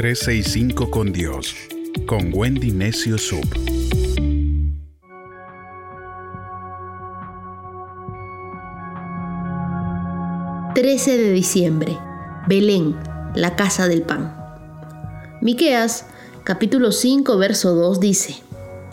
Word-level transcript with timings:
365 0.00 0.90
con 0.90 1.12
Dios, 1.12 1.54
con 2.06 2.30
Wendy 2.32 2.70
Necio 2.70 3.18
Sub. 3.18 3.44
...13 10.74 11.16
de 11.18 11.32
diciembre... 11.32 11.98
...Belén, 12.48 12.96
la 13.34 13.56
casa 13.56 13.88
del 13.88 14.00
pan... 14.00 14.34
Miqueas, 15.42 16.06
capítulo 16.44 16.92
5, 16.92 17.36
verso 17.36 17.74
2 17.74 18.00
dice... 18.00 18.36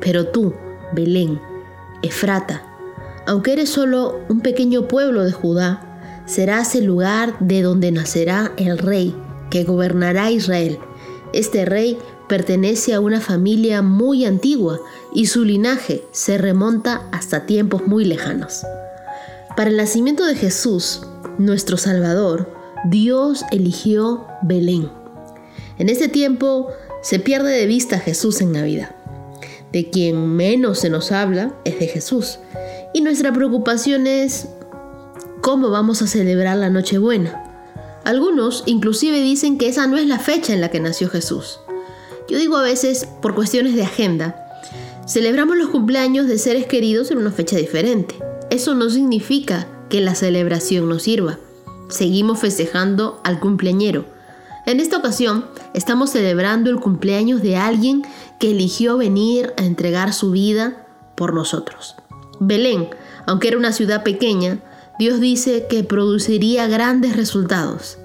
...pero 0.00 0.26
tú, 0.26 0.52
Belén, 0.92 1.40
Efrata... 2.02 2.64
...aunque 3.24 3.52
eres 3.52 3.68
solo 3.68 4.18
un 4.28 4.40
pequeño 4.40 4.88
pueblo 4.88 5.22
de 5.22 5.30
Judá... 5.30 6.24
...serás 6.26 6.74
el 6.74 6.86
lugar 6.86 7.38
de 7.38 7.62
donde 7.62 7.92
nacerá 7.92 8.50
el 8.56 8.78
rey 8.78 9.14
que 9.48 9.62
gobernará 9.62 10.32
Israel. 10.32 10.78
Este 11.38 11.64
rey 11.64 11.96
pertenece 12.28 12.94
a 12.94 13.00
una 13.00 13.20
familia 13.20 13.80
muy 13.80 14.24
antigua 14.24 14.80
y 15.14 15.26
su 15.26 15.44
linaje 15.44 16.02
se 16.10 16.36
remonta 16.36 17.08
hasta 17.12 17.46
tiempos 17.46 17.86
muy 17.86 18.04
lejanos. 18.04 18.66
Para 19.56 19.70
el 19.70 19.76
nacimiento 19.76 20.26
de 20.26 20.34
Jesús, 20.34 21.02
nuestro 21.38 21.76
Salvador, 21.76 22.52
Dios 22.86 23.44
eligió 23.52 24.26
Belén. 24.42 24.90
En 25.78 25.88
este 25.88 26.08
tiempo 26.08 26.70
se 27.02 27.20
pierde 27.20 27.52
de 27.52 27.66
vista 27.66 28.00
Jesús 28.00 28.40
en 28.40 28.50
Navidad. 28.50 28.96
De 29.70 29.90
quien 29.90 30.34
menos 30.34 30.80
se 30.80 30.90
nos 30.90 31.12
habla 31.12 31.54
es 31.64 31.78
de 31.78 31.86
Jesús. 31.86 32.40
Y 32.92 33.00
nuestra 33.00 33.32
preocupación 33.32 34.08
es 34.08 34.48
cómo 35.40 35.70
vamos 35.70 36.02
a 36.02 36.08
celebrar 36.08 36.56
la 36.56 36.68
Nochebuena. 36.68 37.47
Algunos 38.08 38.62
inclusive 38.64 39.20
dicen 39.20 39.58
que 39.58 39.68
esa 39.68 39.86
no 39.86 39.98
es 39.98 40.06
la 40.06 40.18
fecha 40.18 40.54
en 40.54 40.62
la 40.62 40.70
que 40.70 40.80
nació 40.80 41.10
Jesús. 41.10 41.60
Yo 42.26 42.38
digo 42.38 42.56
a 42.56 42.62
veces, 42.62 43.06
por 43.20 43.34
cuestiones 43.34 43.74
de 43.74 43.82
agenda, 43.82 44.34
celebramos 45.06 45.58
los 45.58 45.68
cumpleaños 45.68 46.26
de 46.26 46.38
seres 46.38 46.64
queridos 46.64 47.10
en 47.10 47.18
una 47.18 47.32
fecha 47.32 47.58
diferente. 47.58 48.14
Eso 48.48 48.74
no 48.74 48.88
significa 48.88 49.68
que 49.90 50.00
la 50.00 50.14
celebración 50.14 50.88
no 50.88 50.98
sirva. 50.98 51.38
Seguimos 51.90 52.38
festejando 52.38 53.20
al 53.24 53.40
cumpleañero. 53.40 54.06
En 54.64 54.80
esta 54.80 54.96
ocasión 54.96 55.44
estamos 55.74 56.08
celebrando 56.08 56.70
el 56.70 56.80
cumpleaños 56.80 57.42
de 57.42 57.56
alguien 57.58 58.06
que 58.40 58.52
eligió 58.52 58.96
venir 58.96 59.52
a 59.58 59.66
entregar 59.66 60.14
su 60.14 60.30
vida 60.30 60.86
por 61.14 61.34
nosotros. 61.34 61.94
Belén, 62.40 62.88
aunque 63.26 63.48
era 63.48 63.58
una 63.58 63.72
ciudad 63.72 64.02
pequeña, 64.02 64.62
Dios 64.98 65.20
dice 65.20 65.68
que 65.70 65.84
produciría 65.84 66.66
grandes 66.66 67.16
resultados. 67.16 67.98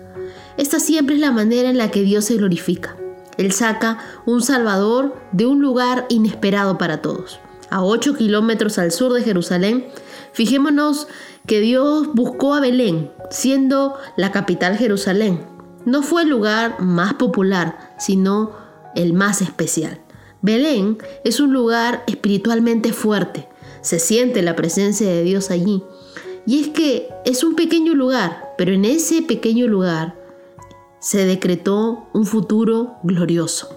Esta 0.58 0.80
siempre 0.80 1.16
es 1.16 1.22
la 1.22 1.32
manera 1.32 1.70
en 1.70 1.78
la 1.78 1.90
que 1.90 2.04
Dios 2.04 2.26
se 2.26 2.36
glorifica. 2.36 2.96
Él 3.38 3.52
saca 3.52 4.00
un 4.26 4.42
Salvador 4.42 5.16
de 5.32 5.46
un 5.46 5.62
lugar 5.62 6.06
inesperado 6.10 6.78
para 6.78 7.02
todos. 7.02 7.40
A 7.70 7.84
8 7.84 8.16
kilómetros 8.16 8.78
al 8.78 8.92
sur 8.92 9.14
de 9.14 9.24
Jerusalén, 9.24 9.88
fijémonos 10.32 11.08
que 11.48 11.60
Dios 11.60 12.14
buscó 12.14 12.54
a 12.54 12.60
Belén, 12.60 13.12
siendo 13.32 13.96
la 14.16 14.32
capital 14.32 14.78
Jerusalén. 14.78 15.46
No 15.86 16.04
fue 16.04 16.22
el 16.22 16.30
lugar 16.30 16.80
más 16.80 17.16
popular, 17.16 17.96
sino 17.98 18.52
el 18.96 19.14
más 19.14 19.42
especial. 19.42 20.00
Belén 20.42 20.98
es 21.24 21.40
un 21.40 21.52
lugar 21.52 22.04
espiritualmente 22.06 22.94
fuerte. 22.94 23.48
Se 23.82 23.98
siente 23.98 24.42
la 24.44 24.56
presencia 24.56 25.08
de 25.08 25.24
Dios 25.24 25.50
allí. 25.50 25.84
Y 26.46 26.62
es 26.62 26.68
que 26.70 27.10
es 27.26 27.44
un 27.44 27.56
pequeño 27.56 27.96
lugar, 27.96 28.54
pero 28.58 28.72
en 28.74 28.86
ese 28.86 29.22
pequeño 29.22 29.68
lugar 29.68 30.23
se 31.04 31.26
decretó 31.26 32.08
un 32.14 32.26
futuro 32.26 32.96
glorioso. 33.04 33.76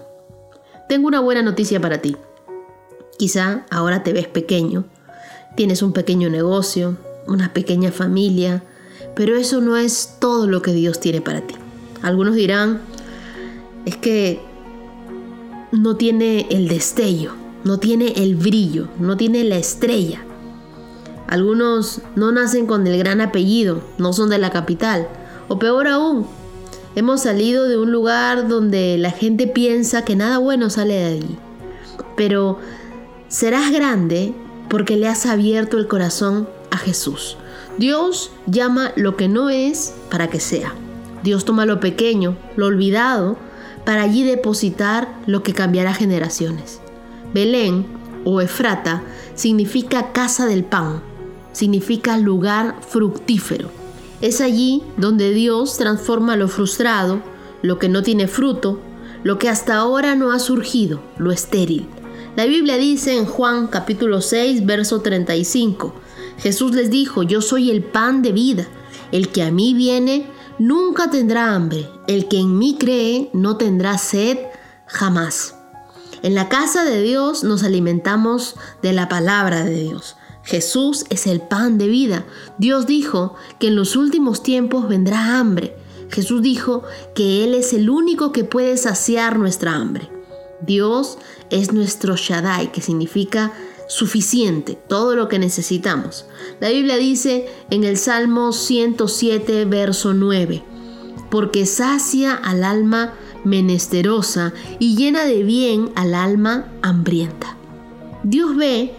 Tengo 0.87 1.09
una 1.09 1.19
buena 1.19 1.41
noticia 1.41 1.81
para 1.81 1.97
ti. 1.97 2.15
Quizá 3.19 3.65
ahora 3.69 4.01
te 4.01 4.13
ves 4.13 4.29
pequeño, 4.29 4.85
tienes 5.57 5.81
un 5.81 5.91
pequeño 5.91 6.29
negocio, 6.29 6.95
una 7.27 7.51
pequeña 7.51 7.91
familia, 7.91 8.63
pero 9.13 9.35
eso 9.35 9.59
no 9.59 9.75
es 9.75 10.15
todo 10.21 10.47
lo 10.47 10.61
que 10.61 10.71
Dios 10.71 11.01
tiene 11.01 11.19
para 11.19 11.41
ti. 11.41 11.55
Algunos 12.01 12.33
dirán, 12.33 12.79
es 13.83 13.97
que 13.97 14.39
no 15.73 15.97
tiene 15.97 16.47
el 16.49 16.69
destello, 16.69 17.33
no 17.65 17.77
tiene 17.77 18.13
el 18.15 18.37
brillo, 18.37 18.87
no 18.99 19.17
tiene 19.17 19.43
la 19.43 19.57
estrella. 19.57 20.23
Algunos 21.27 21.99
no 22.15 22.31
nacen 22.31 22.67
con 22.67 22.87
el 22.87 22.97
gran 22.97 23.19
apellido, 23.19 23.81
no 23.97 24.13
son 24.13 24.29
de 24.29 24.37
la 24.37 24.49
capital. 24.49 25.09
O 25.49 25.59
peor 25.59 25.87
aún, 25.87 26.25
hemos 26.97 27.21
salido 27.21 27.67
de 27.67 27.77
un 27.77 27.91
lugar 27.91 28.47
donde 28.47 28.97
la 28.97 29.11
gente 29.11 29.45
piensa 29.45 30.03
que 30.03 30.15
nada 30.15 30.39
bueno 30.39 30.71
sale 30.71 30.95
de 30.95 31.05
allí. 31.05 31.37
Pero 32.15 32.57
serás 33.27 33.71
grande 33.71 34.33
porque 34.67 34.97
le 34.97 35.07
has 35.07 35.27
abierto 35.27 35.77
el 35.77 35.87
corazón 35.87 36.49
a 36.71 36.77
Jesús. 36.77 37.37
Dios 37.77 38.31
llama 38.47 38.93
lo 38.95 39.15
que 39.15 39.27
no 39.27 39.51
es 39.51 39.93
para 40.09 40.27
que 40.27 40.39
sea. 40.39 40.73
Dios 41.21 41.45
toma 41.45 41.67
lo 41.67 41.79
pequeño, 41.79 42.35
lo 42.55 42.65
olvidado, 42.65 43.37
para 43.85 44.01
allí 44.01 44.23
depositar 44.23 45.07
lo 45.27 45.43
que 45.43 45.53
cambiará 45.53 45.93
generaciones. 45.93 46.79
Belén 47.31 47.85
o 48.25 48.41
Efrata 48.41 49.03
significa 49.35 50.13
casa 50.13 50.47
del 50.47 50.63
pan 50.63 51.03
significa 51.51 52.17
lugar 52.17 52.75
fructífero. 52.87 53.69
Es 54.19 54.41
allí 54.41 54.83
donde 54.97 55.31
Dios 55.31 55.77
transforma 55.77 56.35
lo 56.35 56.47
frustrado, 56.47 57.21
lo 57.61 57.77
que 57.77 57.87
no 57.87 58.01
tiene 58.01 58.27
fruto, 58.27 58.79
lo 59.23 59.37
que 59.37 59.47
hasta 59.47 59.75
ahora 59.75 60.15
no 60.15 60.31
ha 60.31 60.39
surgido, 60.39 61.01
lo 61.17 61.31
estéril. 61.31 61.87
La 62.35 62.45
Biblia 62.45 62.77
dice 62.77 63.15
en 63.15 63.25
Juan 63.25 63.67
capítulo 63.67 64.21
6, 64.21 64.65
verso 64.65 65.01
35, 65.01 65.93
Jesús 66.39 66.73
les 66.73 66.89
dijo, 66.89 67.23
yo 67.23 67.41
soy 67.41 67.69
el 67.69 67.83
pan 67.83 68.21
de 68.21 68.31
vida, 68.31 68.67
el 69.11 69.29
que 69.29 69.43
a 69.43 69.51
mí 69.51 69.73
viene 69.73 70.27
nunca 70.59 71.09
tendrá 71.09 71.53
hambre, 71.53 71.87
el 72.07 72.27
que 72.27 72.39
en 72.39 72.57
mí 72.57 72.75
cree 72.79 73.29
no 73.33 73.57
tendrá 73.57 73.97
sed 73.97 74.37
jamás. 74.87 75.55
En 76.23 76.33
la 76.33 76.49
casa 76.49 76.83
de 76.83 77.01
Dios 77.01 77.43
nos 77.43 77.63
alimentamos 77.63 78.55
de 78.81 78.93
la 78.93 79.07
palabra 79.07 79.63
de 79.63 79.75
Dios. 79.75 80.15
Jesús 80.47 81.03
es 81.09 81.27
el 81.27 81.41
pan 81.41 81.77
de 81.77 81.89
vida. 81.89 82.25
Dios 82.57 82.87
dijo 82.87 83.35
que 83.59 83.67
en 83.67 83.75
los 83.75 83.97
últimos 83.97 84.43
tiempos 84.43 84.87
vendrá 84.87 85.39
hambre. 85.39 85.75
Jesús 86.09 86.41
dijo 86.41 86.83
que 87.13 87.43
Él 87.43 87.53
es 87.53 87.73
el 87.73 87.89
único 87.89 88.31
que 88.31 88.45
puede 88.45 88.77
saciar 88.77 89.37
nuestra 89.37 89.75
hambre. 89.75 90.09
Dios 90.61 91.17
es 91.49 91.73
nuestro 91.73 92.15
Shaddai, 92.15 92.71
que 92.71 92.79
significa 92.79 93.51
suficiente, 93.89 94.79
todo 94.87 95.17
lo 95.17 95.27
que 95.27 95.37
necesitamos. 95.37 96.25
La 96.61 96.69
Biblia 96.69 96.95
dice 96.95 97.49
en 97.69 97.83
el 97.83 97.97
Salmo 97.97 98.53
107, 98.53 99.65
verso 99.65 100.13
9, 100.13 100.63
porque 101.29 101.65
sacia 101.65 102.33
al 102.33 102.63
alma 102.63 103.15
menesterosa 103.43 104.53
y 104.79 104.95
llena 104.95 105.25
de 105.25 105.43
bien 105.43 105.91
al 105.95 106.15
alma 106.15 106.71
hambrienta. 106.81 107.57
Dios 108.23 108.55
ve 108.55 108.95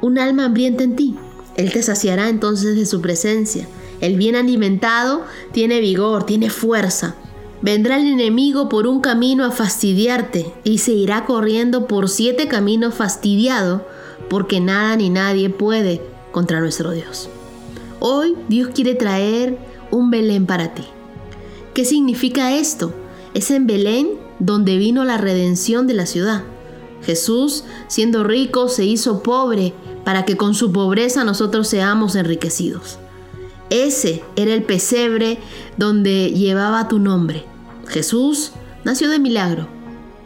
un 0.00 0.18
alma 0.18 0.46
hambrienta 0.46 0.84
en 0.84 0.96
ti. 0.96 1.14
Él 1.56 1.72
te 1.72 1.82
saciará 1.82 2.28
entonces 2.28 2.76
de 2.76 2.86
su 2.86 3.00
presencia. 3.00 3.68
El 4.00 4.16
bien 4.16 4.36
alimentado 4.36 5.24
tiene 5.52 5.80
vigor, 5.80 6.24
tiene 6.24 6.50
fuerza. 6.50 7.16
Vendrá 7.62 7.98
el 8.00 8.06
enemigo 8.06 8.68
por 8.68 8.86
un 8.86 9.00
camino 9.00 9.44
a 9.44 9.50
fastidiarte 9.50 10.50
y 10.64 10.78
se 10.78 10.92
irá 10.92 11.26
corriendo 11.26 11.86
por 11.86 12.08
siete 12.08 12.48
caminos 12.48 12.94
fastidiado, 12.94 13.86
porque 14.30 14.60
nada 14.60 14.96
ni 14.96 15.10
nadie 15.10 15.50
puede 15.50 16.00
contra 16.32 16.60
nuestro 16.60 16.92
Dios. 16.92 17.28
Hoy 17.98 18.34
Dios 18.48 18.70
quiere 18.74 18.94
traer 18.94 19.58
un 19.90 20.10
Belén 20.10 20.46
para 20.46 20.72
ti. 20.72 20.84
¿Qué 21.74 21.84
significa 21.84 22.56
esto? 22.56 22.94
Es 23.34 23.50
en 23.50 23.66
Belén 23.66 24.08
donde 24.38 24.78
vino 24.78 25.04
la 25.04 25.18
redención 25.18 25.86
de 25.86 25.94
la 25.94 26.06
ciudad. 26.06 26.44
Jesús, 27.02 27.64
siendo 27.88 28.24
rico, 28.24 28.68
se 28.68 28.84
hizo 28.84 29.22
pobre 29.22 29.72
para 30.04 30.24
que 30.24 30.36
con 30.36 30.54
su 30.54 30.72
pobreza 30.72 31.24
nosotros 31.24 31.68
seamos 31.68 32.14
enriquecidos. 32.14 32.98
Ese 33.70 34.24
era 34.36 34.52
el 34.52 34.64
pesebre 34.64 35.38
donde 35.76 36.32
llevaba 36.32 36.88
tu 36.88 36.98
nombre. 36.98 37.44
Jesús 37.86 38.52
nació 38.84 39.08
de 39.08 39.18
milagro, 39.18 39.68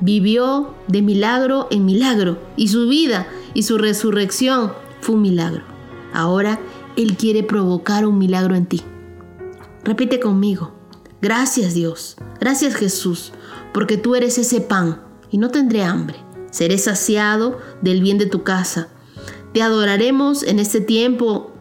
vivió 0.00 0.74
de 0.88 1.02
milagro 1.02 1.68
en 1.70 1.84
milagro 1.84 2.38
y 2.56 2.68
su 2.68 2.88
vida 2.88 3.26
y 3.52 3.64
su 3.64 3.78
resurrección 3.78 4.72
fue 5.00 5.16
un 5.16 5.22
milagro. 5.22 5.62
Ahora 6.12 6.58
Él 6.96 7.16
quiere 7.16 7.42
provocar 7.42 8.06
un 8.06 8.18
milagro 8.18 8.54
en 8.54 8.66
ti. 8.66 8.82
Repite 9.84 10.20
conmigo, 10.20 10.72
gracias 11.20 11.74
Dios, 11.74 12.16
gracias 12.40 12.74
Jesús, 12.74 13.32
porque 13.74 13.98
tú 13.98 14.14
eres 14.14 14.38
ese 14.38 14.62
pan 14.62 15.02
y 15.30 15.36
no 15.36 15.50
tendré 15.50 15.82
hambre. 15.82 16.16
Seré 16.54 16.78
saciado 16.78 17.58
del 17.82 18.00
bien 18.00 18.16
de 18.18 18.26
tu 18.26 18.44
casa 18.44 18.94
te 19.54 19.62
adoraremos 19.62 20.42
en 20.42 20.58
este 20.58 20.80
tiempo 20.80 21.52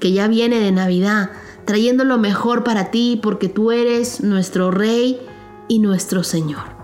que 0.00 0.10
ya 0.10 0.26
viene 0.26 0.58
de 0.58 0.72
Navidad, 0.72 1.30
trayendo 1.66 2.02
lo 2.02 2.18
mejor 2.18 2.64
para 2.64 2.90
ti 2.90 3.20
porque 3.22 3.48
tú 3.48 3.70
eres 3.70 4.22
nuestro 4.22 4.72
Rey 4.72 5.20
y 5.68 5.78
nuestro 5.78 6.24
Señor. 6.24 6.77